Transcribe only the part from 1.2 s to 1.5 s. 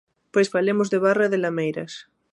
e de